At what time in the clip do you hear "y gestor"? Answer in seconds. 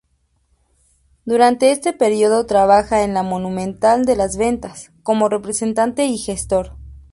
6.05-6.75